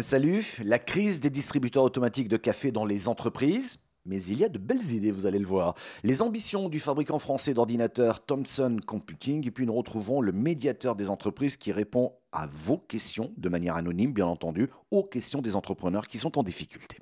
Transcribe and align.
Salut, 0.00 0.56
la 0.64 0.78
crise 0.78 1.20
des 1.20 1.28
distributeurs 1.28 1.82
automatiques 1.82 2.28
de 2.28 2.38
café 2.38 2.72
dans 2.72 2.86
les 2.86 3.08
entreprises 3.08 3.78
mais 4.04 4.20
il 4.24 4.38
y 4.38 4.44
a 4.44 4.48
de 4.48 4.58
belles 4.58 4.90
idées, 4.90 5.12
vous 5.12 5.26
allez 5.26 5.38
le 5.38 5.46
voir. 5.46 5.76
Les 6.02 6.22
ambitions 6.22 6.68
du 6.68 6.80
fabricant 6.80 7.20
français 7.20 7.54
d'ordinateurs 7.54 8.24
Thomson 8.24 8.78
Computing, 8.84 9.46
et 9.46 9.52
puis 9.52 9.64
nous 9.64 9.74
retrouvons 9.74 10.20
le 10.20 10.32
médiateur 10.32 10.96
des 10.96 11.08
entreprises 11.08 11.56
qui 11.56 11.70
répond 11.70 12.12
à 12.32 12.48
vos 12.48 12.78
questions, 12.78 13.32
de 13.36 13.48
manière 13.48 13.76
anonyme 13.76 14.12
bien 14.12 14.26
entendu, 14.26 14.68
aux 14.90 15.04
questions 15.04 15.40
des 15.40 15.54
entrepreneurs 15.54 16.08
qui 16.08 16.18
sont 16.18 16.36
en 16.36 16.42
difficulté. 16.42 16.96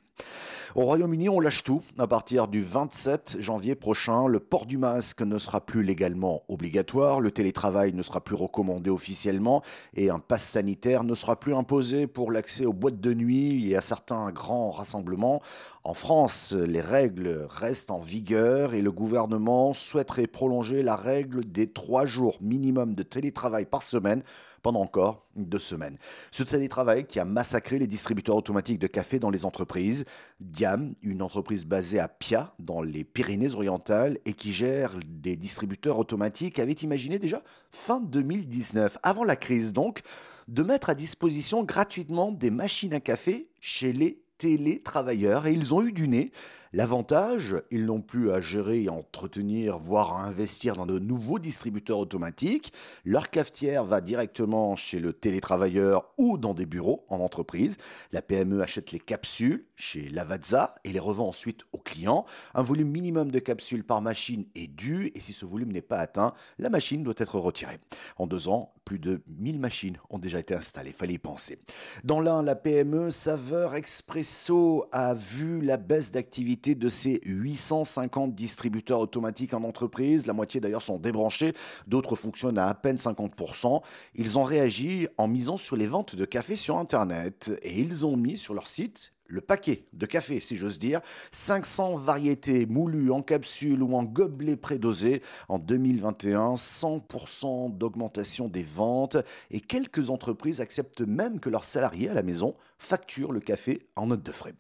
Au 0.77 0.85
Royaume-Uni, 0.85 1.29
on 1.29 1.41
lâche 1.41 1.65
tout. 1.65 1.83
À 1.99 2.07
partir 2.07 2.47
du 2.47 2.61
27 2.61 3.39
janvier 3.41 3.75
prochain, 3.75 4.29
le 4.29 4.39
port 4.39 4.67
du 4.67 4.79
masque 4.79 5.21
ne 5.23 5.37
sera 5.37 5.61
plus 5.61 5.83
légalement 5.83 6.45
obligatoire, 6.47 7.21
le 7.21 7.33
télétravail 7.33 7.93
ne 7.93 8.05
sera 8.05 8.21
plus 8.21 8.37
recommandé 8.37 8.89
officiellement 8.89 9.63
et 9.95 10.11
un 10.11 10.21
pass 10.21 10.45
sanitaire 10.45 11.03
ne 11.03 11.17
sera 11.17 11.35
plus 11.41 11.57
imposé 11.57 12.07
pour 12.07 12.31
l'accès 12.31 12.67
aux 12.67 12.73
boîtes 12.73 13.01
de 13.01 13.13
nuit 13.13 13.69
et 13.69 13.77
à 13.77 13.83
certains 13.83 14.31
grands 14.31 14.71
rassemblements. 14.71 15.43
En 15.83 15.95
France, 15.95 16.53
les 16.53 16.81
règles 16.81 17.49
restent 17.49 17.91
en 17.91 17.99
vigueur 17.99 18.73
et 18.73 18.81
le 18.81 18.93
gouvernement 18.93 19.75
souhaiterait 19.75 20.29
prolonger 20.29 20.85
la 20.85 20.95
règle 20.95 21.51
des 21.51 21.73
trois 21.73 22.07
jours 22.07 22.39
minimum 22.41 22.95
de 22.95 23.03
télétravail 23.03 23.65
par 23.65 23.83
semaine 23.83 24.23
pendant 24.63 24.81
encore 24.81 25.27
deux 25.37 25.59
semaines. 25.59 25.99
Ce 26.31 26.43
télétravail 26.43 27.07
qui 27.07 27.21
a 27.21 27.25
massacré 27.25 27.79
les 27.79 27.87
distributeurs 27.87 28.37
automatiques 28.37 28.79
de 28.79 28.87
café 28.87 29.19
dans 29.19 29.31
les 29.31 29.45
entreprises. 29.45 30.05
Diam, 30.41 30.95
une 31.03 31.23
entreprise 31.23 31.65
basée 31.65 31.99
à 31.99 32.09
Pia, 32.09 32.55
dans 32.59 32.83
les 32.83 33.05
Pyrénées-Orientales, 33.05 34.19
et 34.25 34.33
qui 34.33 34.53
gère 34.53 34.97
des 35.07 35.37
distributeurs 35.37 35.99
automatiques, 35.99 36.59
avait 36.59 36.73
imaginé 36.73 37.19
déjà 37.19 37.43
fin 37.71 38.01
2019, 38.01 38.99
avant 39.03 39.25
la 39.25 39.37
crise 39.37 39.73
donc, 39.73 40.01
de 40.49 40.63
mettre 40.63 40.91
à 40.91 40.95
disposition 40.95 41.63
gratuitement 41.63 42.33
des 42.33 42.51
machines 42.51 42.95
à 42.95 43.01
café 43.01 43.49
chez 43.61 43.93
les 43.93 44.23
télétravailleurs 44.41 45.47
et 45.47 45.53
ils 45.53 45.75
ont 45.75 45.83
eu 45.83 45.93
du 45.93 46.09
nez. 46.09 46.33
L'avantage, 46.73 47.57
ils 47.73 47.85
n'ont 47.85 48.01
plus 48.01 48.31
à 48.31 48.41
gérer 48.41 48.85
et 48.85 48.89
entretenir, 48.89 49.81
voire 49.81 50.13
à 50.13 50.23
investir 50.23 50.77
dans 50.77 50.87
de 50.87 51.01
nouveaux 51.01 51.41
distributeurs 51.41 51.99
automatiques. 51.99 52.73
Leur 53.05 53.31
cafetière 53.31 53.83
va 53.85 54.01
directement 54.01 54.77
chez 54.77 55.01
le 55.01 55.13
télétravailleur 55.13 56.13
ou 56.17 56.39
dans 56.39 56.55
des 56.55 56.67
bureaux 56.67 57.05
en 57.09 57.19
entreprise. 57.19 57.77
La 58.13 58.23
PME 58.23 58.63
achète 58.63 58.93
les 58.93 59.01
capsules 59.01 59.67
chez 59.75 60.09
Lavazza 60.11 60.77
et 60.85 60.93
les 60.93 61.01
revend 61.01 61.27
ensuite 61.27 61.63
aux 61.73 61.79
clients. 61.79 62.25
Un 62.55 62.63
volume 62.63 62.91
minimum 62.91 63.33
de 63.33 63.41
capsules 63.41 63.83
par 63.83 64.01
machine 64.01 64.47
est 64.55 64.69
dû 64.69 65.11
et 65.17 65.21
si 65.21 65.33
ce 65.33 65.47
volume 65.47 65.73
n'est 65.73 65.83
pas 65.83 65.99
atteint, 65.99 66.35
la 66.61 66.71
machine 66.71 67.03
doit 67.03 67.15
être 67.17 67.41
retirée. 67.41 67.81
En 68.17 68.29
deux 68.29 68.47
ans, 68.47 68.75
plus 68.85 69.01
de 69.01 69.23
1000 69.27 69.59
machines 69.59 69.99
ont 70.09 70.19
déjà 70.19 70.39
été 70.39 70.55
installées, 70.55 70.93
fallait 70.93 71.15
y 71.15 71.19
penser. 71.19 71.59
Dans 72.05 72.21
l'un, 72.21 72.43
la 72.43 72.57
PME 72.57 73.11
Saveur 73.11 73.75
Expresso 73.75 74.87
a 74.93 75.15
vu 75.15 75.61
la 75.61 75.77
baisse 75.77 76.11
d'activité 76.13 76.60
de 76.69 76.89
ces 76.89 77.21
850 77.25 78.35
distributeurs 78.35 79.01
automatiques 79.01 79.55
en 79.55 79.65
entreprise. 79.65 80.27
La 80.27 80.33
moitié 80.33 80.61
d'ailleurs 80.61 80.83
sont 80.83 80.99
débranchés, 80.99 81.55
d'autres 81.87 82.17
fonctionnent 82.17 82.59
à 82.59 82.69
à 82.69 82.75
peine 82.75 82.97
50%. 82.97 83.83
Ils 84.15 84.39
ont 84.39 84.45
réagi 84.45 85.09
en 85.17 85.27
misant 85.27 85.57
sur 85.57 85.77
les 85.77 85.87
ventes 85.87 86.15
de 86.15 86.25
café 86.25 86.57
sur 86.57 86.79
Internet 86.79 87.51
et 87.63 87.81
ils 87.81 88.07
ont 88.07 88.17
mis 88.17 88.37
sur 88.37 88.55
leur 88.55 88.69
site 88.69 89.13
le 89.31 89.41
paquet 89.41 89.87
de 89.93 90.07
café, 90.07 90.41
si 90.41 90.57
j'ose 90.57 90.79
dire, 90.79 91.01
500 91.33 91.95
variétés 91.95 92.67
moulues 92.67 93.13
en 93.13 93.23
capsule 93.23 93.83
ou 93.83 93.95
en 93.95 94.03
gobelet 94.03 94.57
prédosé. 94.57 95.23
En 95.49 95.59
2021, 95.59 96.55
100% 96.55 97.77
d'augmentation 97.77 98.49
des 98.49 98.65
ventes 98.65 99.17
et 99.51 99.61
quelques 99.61 100.11
entreprises 100.11 100.61
acceptent 100.61 101.03
même 101.03 101.41
que 101.41 101.49
leurs 101.49 101.65
salariés 101.65 102.09
à 102.09 102.15
la 102.15 102.23
maison 102.23 102.57
facturent 102.79 103.33
le 103.33 103.41
café 103.41 103.87
en 103.97 104.09
note 104.09 104.23
de 104.23 104.33
frais. 104.33 104.55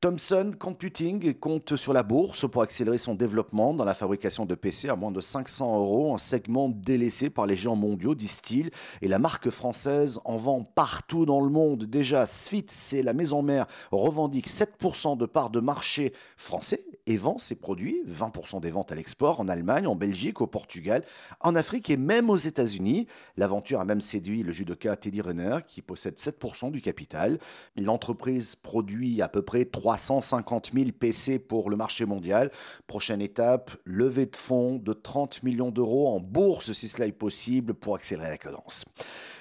Thomson 0.00 0.54
Computing 0.58 1.34
compte 1.34 1.76
sur 1.76 1.92
la 1.92 2.02
bourse 2.02 2.48
pour 2.48 2.62
accélérer 2.62 2.96
son 2.96 3.14
développement 3.14 3.74
dans 3.74 3.84
la 3.84 3.92
fabrication 3.92 4.46
de 4.46 4.54
PC 4.54 4.88
à 4.88 4.96
moins 4.96 5.10
de 5.10 5.20
500 5.20 5.76
euros, 5.76 6.14
un 6.14 6.18
segment 6.18 6.70
délaissé 6.70 7.28
par 7.28 7.44
les 7.44 7.54
géants 7.54 7.76
mondiaux, 7.76 8.14
disent-ils. 8.14 8.70
Et 9.02 9.08
la 9.08 9.18
marque 9.18 9.50
française 9.50 10.18
en 10.24 10.38
vend 10.38 10.64
partout 10.64 11.26
dans 11.26 11.42
le 11.42 11.50
monde. 11.50 11.84
Déjà, 11.84 12.24
Svitz, 12.24 12.72
c'est 12.72 13.02
la 13.02 13.12
maison 13.12 13.42
mère, 13.42 13.66
revendique 13.92 14.48
7% 14.48 15.18
de 15.18 15.26
part 15.26 15.50
de 15.50 15.60
marché 15.60 16.14
français 16.34 16.82
et 17.06 17.16
vend 17.16 17.38
ses 17.38 17.56
produits, 17.56 18.02
20% 18.08 18.60
des 18.60 18.70
ventes 18.70 18.92
à 18.92 18.94
l'export, 18.94 19.40
en 19.40 19.48
Allemagne, 19.48 19.86
en 19.86 19.96
Belgique, 19.96 20.40
au 20.40 20.46
Portugal, 20.46 21.04
en 21.40 21.54
Afrique 21.56 21.90
et 21.90 21.96
même 21.96 22.30
aux 22.30 22.36
États-Unis. 22.36 23.06
L'aventure 23.36 23.80
a 23.80 23.84
même 23.84 24.00
séduit 24.00 24.42
le 24.42 24.52
judoka 24.52 24.96
Teddy 24.96 25.20
Renner, 25.20 25.58
qui 25.66 25.82
possède 25.82 26.16
7% 26.16 26.70
du 26.70 26.80
capital. 26.80 27.38
L'entreprise 27.76 28.54
produit 28.54 29.20
à 29.20 29.28
peu 29.28 29.42
près 29.42 29.64
3 29.64 29.89
350 29.96 30.70
000 30.72 30.90
PC 30.96 31.40
pour 31.40 31.68
le 31.68 31.76
marché 31.76 32.04
mondial. 32.06 32.50
Prochaine 32.86 33.20
étape, 33.20 33.72
levée 33.84 34.26
de 34.26 34.36
fonds 34.36 34.76
de 34.76 34.92
30 34.92 35.42
millions 35.42 35.70
d'euros 35.70 36.14
en 36.14 36.20
bourse 36.20 36.72
si 36.72 36.86
cela 36.86 37.06
est 37.06 37.12
possible 37.12 37.74
pour 37.74 37.96
accélérer 37.96 38.28
la 38.28 38.38
cadence. 38.38 38.84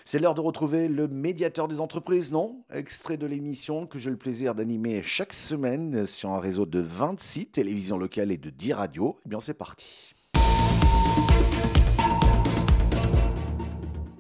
C'est 0.06 0.18
l'heure 0.18 0.34
de 0.34 0.42
retrouver 0.42 0.88
le 0.88 1.08
médiateur 1.08 1.68
des 1.68 1.80
entreprises, 1.80 2.32
non? 2.32 2.64
Extrait 2.74 3.18
de 3.18 3.28
l'émission 3.28 3.86
que 3.86 4.00
j'ai 4.00 4.10
le 4.10 4.18
plaisir 4.18 4.56
d'animer 4.56 5.04
chaque 5.04 5.34
semaine 5.34 6.08
sur 6.08 6.32
un 6.32 6.40
réseau 6.40 6.66
de 6.66 6.80
26 6.80 7.48
télévisions 7.48 7.98
locales 7.98 8.32
et 8.32 8.38
de 8.38 8.50
10 8.50 8.74
radios. 8.74 9.20
Eh 9.26 9.30
bien, 9.30 9.40
c'est 9.40 9.54
parti. 9.54 10.16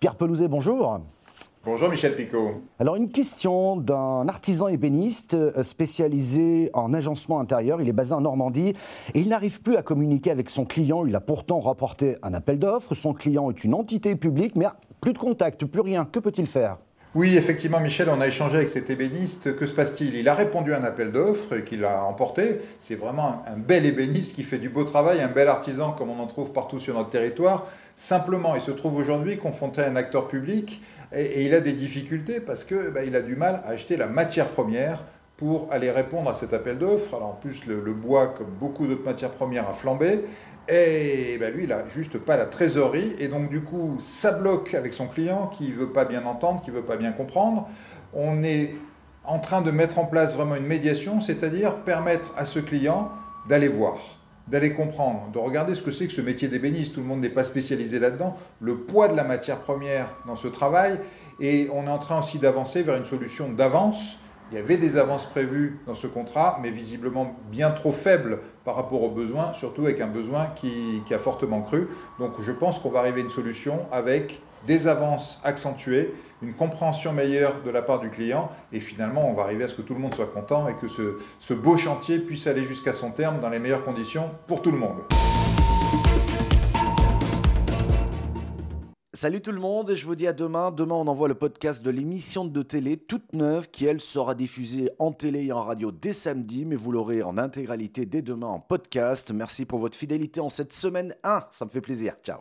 Pierre 0.00 0.16
Pelouzet, 0.16 0.48
bonjour. 0.48 1.00
Bonjour 1.64 1.90
Michel 1.90 2.16
Picot. 2.16 2.60
Alors 2.80 2.96
une 2.96 3.08
question 3.08 3.76
d'un 3.76 4.26
artisan 4.26 4.66
ébéniste 4.66 5.34
euh, 5.34 5.62
spécialisé 5.62 6.70
en 6.74 6.92
agencement 6.92 7.38
intérieur. 7.38 7.80
Il 7.80 7.88
est 7.88 7.92
basé 7.92 8.14
en 8.14 8.22
Normandie 8.22 8.74
et 9.14 9.20
il 9.20 9.28
n'arrive 9.28 9.62
plus 9.62 9.76
à 9.76 9.82
communiquer 9.82 10.32
avec 10.32 10.50
son 10.50 10.64
client. 10.64 11.06
Il 11.06 11.14
a 11.14 11.20
pourtant 11.20 11.60
rapporté 11.60 12.16
un 12.24 12.34
appel 12.34 12.58
d'offres. 12.58 12.96
Son 12.96 13.14
client 13.14 13.48
est 13.48 13.62
une 13.62 13.74
entité 13.74 14.16
publique, 14.16 14.56
mais 14.56 14.66
plus 15.00 15.12
de 15.12 15.18
contact, 15.18 15.64
plus 15.64 15.82
rien. 15.82 16.04
Que 16.04 16.18
peut-il 16.18 16.48
faire? 16.48 16.78
Oui, 17.14 17.36
effectivement, 17.36 17.78
Michel, 17.78 18.08
on 18.08 18.22
a 18.22 18.26
échangé 18.26 18.56
avec 18.56 18.70
cet 18.70 18.88
ébéniste. 18.88 19.54
Que 19.54 19.66
se 19.66 19.74
passe-t-il? 19.74 20.14
Il 20.14 20.28
a 20.30 20.34
répondu 20.34 20.72
à 20.72 20.80
un 20.80 20.84
appel 20.84 21.12
d'offres 21.12 21.58
qu'il 21.58 21.84
a 21.84 22.04
emporté. 22.04 22.62
C'est 22.80 22.94
vraiment 22.94 23.42
un 23.46 23.58
bel 23.58 23.84
ébéniste 23.84 24.34
qui 24.34 24.44
fait 24.44 24.56
du 24.56 24.70
beau 24.70 24.84
travail, 24.84 25.20
un 25.20 25.28
bel 25.28 25.48
artisan 25.48 25.92
comme 25.92 26.08
on 26.08 26.18
en 26.18 26.26
trouve 26.26 26.52
partout 26.52 26.80
sur 26.80 26.94
notre 26.94 27.10
territoire. 27.10 27.66
Simplement, 27.96 28.54
il 28.54 28.62
se 28.62 28.70
trouve 28.70 28.96
aujourd'hui 28.96 29.36
confronté 29.36 29.82
à 29.82 29.88
un 29.88 29.96
acteur 29.96 30.26
public 30.26 30.80
et, 31.14 31.44
il 31.44 31.52
a 31.54 31.60
des 31.60 31.74
difficultés 31.74 32.40
parce 32.40 32.64
qu'il 32.64 32.90
bah, 32.94 33.00
a 33.00 33.20
du 33.20 33.36
mal 33.36 33.60
à 33.66 33.70
acheter 33.70 33.98
la 33.98 34.06
matière 34.06 34.48
première 34.48 35.04
pour 35.36 35.68
aller 35.72 35.90
répondre 35.90 36.30
à 36.30 36.34
cet 36.34 36.52
appel 36.52 36.78
d'offres. 36.78 37.14
Alors 37.14 37.30
en 37.30 37.38
plus, 37.40 37.66
le, 37.66 37.80
bois, 37.92 38.28
comme 38.28 38.50
beaucoup 38.60 38.86
d'autres 38.86 39.04
matières 39.04 39.32
premières, 39.32 39.68
a 39.68 39.74
flambé. 39.74 40.24
Et 40.68 41.36
ben 41.38 41.52
lui, 41.52 41.64
il 41.64 41.68
n'a 41.70 41.88
juste 41.88 42.18
pas 42.18 42.36
la 42.36 42.46
trésorerie. 42.46 43.16
Et 43.18 43.28
donc, 43.28 43.50
du 43.50 43.62
coup, 43.62 43.96
ça 43.98 44.32
bloque 44.32 44.74
avec 44.74 44.94
son 44.94 45.08
client 45.08 45.48
qui 45.48 45.70
ne 45.70 45.74
veut 45.74 45.92
pas 45.92 46.04
bien 46.04 46.24
entendre, 46.24 46.60
qui 46.62 46.70
ne 46.70 46.76
veut 46.76 46.84
pas 46.84 46.96
bien 46.96 47.12
comprendre. 47.12 47.68
On 48.14 48.44
est 48.44 48.74
en 49.24 49.38
train 49.38 49.62
de 49.62 49.70
mettre 49.70 49.98
en 49.98 50.04
place 50.04 50.34
vraiment 50.34 50.56
une 50.56 50.66
médiation, 50.66 51.20
c'est-à-dire 51.20 51.76
permettre 51.76 52.32
à 52.36 52.44
ce 52.44 52.58
client 52.58 53.10
d'aller 53.48 53.68
voir, 53.68 53.96
d'aller 54.48 54.72
comprendre, 54.72 55.30
de 55.32 55.38
regarder 55.38 55.74
ce 55.74 55.82
que 55.82 55.90
c'est 55.90 56.06
que 56.06 56.12
ce 56.12 56.20
métier 56.20 56.48
d'ébéniste. 56.48 56.94
Tout 56.94 57.00
le 57.00 57.06
monde 57.06 57.20
n'est 57.20 57.28
pas 57.28 57.44
spécialisé 57.44 57.98
là-dedans. 57.98 58.36
Le 58.60 58.76
poids 58.76 59.08
de 59.08 59.16
la 59.16 59.24
matière 59.24 59.58
première 59.58 60.08
dans 60.26 60.36
ce 60.36 60.48
travail. 60.48 61.00
Et 61.40 61.68
on 61.72 61.86
est 61.86 61.90
en 61.90 61.98
train 61.98 62.20
aussi 62.20 62.38
d'avancer 62.38 62.82
vers 62.82 62.96
une 62.96 63.06
solution 63.06 63.48
d'avance 63.48 64.18
il 64.52 64.56
y 64.56 64.58
avait 64.58 64.76
des 64.76 64.98
avances 64.98 65.24
prévues 65.24 65.80
dans 65.86 65.94
ce 65.94 66.06
contrat, 66.06 66.58
mais 66.62 66.70
visiblement 66.70 67.36
bien 67.50 67.70
trop 67.70 67.90
faibles 67.90 68.40
par 68.66 68.76
rapport 68.76 69.02
aux 69.02 69.10
besoins, 69.10 69.54
surtout 69.54 69.84
avec 69.84 70.00
un 70.02 70.06
besoin 70.06 70.48
qui, 70.54 71.02
a 71.10 71.18
fortement 71.18 71.62
cru. 71.62 71.88
Donc 72.18 72.32
je 72.40 72.52
pense 72.52 72.78
qu'on 72.78 72.90
va 72.90 73.00
arriver 73.00 73.22
à 73.22 73.24
une 73.24 73.30
solution 73.30 73.86
avec 73.90 74.42
des 74.66 74.88
avances 74.88 75.40
accentuées, 75.42 76.12
une 76.42 76.52
compréhension 76.52 77.12
meilleure 77.12 77.62
de 77.64 77.70
la 77.70 77.80
part 77.80 78.00
du 78.00 78.10
client, 78.10 78.50
et 78.72 78.80
finalement 78.80 79.28
on 79.28 79.32
va 79.32 79.44
arriver 79.44 79.64
à 79.64 79.68
ce 79.68 79.74
que 79.74 79.82
tout 79.82 79.94
le 79.94 80.00
monde 80.00 80.14
soit 80.14 80.26
content 80.26 80.68
et 80.68 80.74
que 80.74 80.86
ce, 80.86 81.54
beau 81.54 81.78
chantier 81.78 82.18
puisse 82.18 82.46
aller 82.46 82.64
jusqu'à 82.64 82.92
son 82.92 83.10
terme 83.10 83.40
dans 83.40 83.48
les 83.48 83.58
meilleures 83.58 83.84
conditions 83.84 84.30
pour 84.46 84.60
tout 84.60 84.70
le 84.70 84.78
monde. 84.78 84.98
Salut 89.14 89.42
tout 89.42 89.52
le 89.52 89.60
monde, 89.60 89.92
je 89.92 90.06
vous 90.06 90.14
dis 90.14 90.26
à 90.26 90.32
demain. 90.32 90.70
Demain, 90.70 90.94
on 90.94 91.06
envoie 91.06 91.28
le 91.28 91.34
podcast 91.34 91.82
de 91.82 91.90
l'émission 91.90 92.46
de 92.46 92.62
télé 92.62 92.96
toute 92.96 93.34
neuve 93.34 93.68
qui, 93.68 93.84
elle, 93.84 94.00
sera 94.00 94.34
diffusée 94.34 94.88
en 94.98 95.12
télé 95.12 95.44
et 95.44 95.52
en 95.52 95.62
radio 95.62 95.92
dès 95.92 96.14
samedi, 96.14 96.64
mais 96.64 96.76
vous 96.76 96.92
l'aurez 96.92 97.22
en 97.22 97.36
intégralité 97.36 98.06
dès 98.06 98.22
demain 98.22 98.46
en 98.46 98.60
podcast. 98.60 99.30
Merci 99.30 99.66
pour 99.66 99.80
votre 99.80 99.98
fidélité 99.98 100.40
en 100.40 100.48
cette 100.48 100.72
semaine 100.72 101.14
1, 101.24 101.44
ça 101.50 101.66
me 101.66 101.70
fait 101.70 101.82
plaisir. 101.82 102.14
Ciao. 102.24 102.38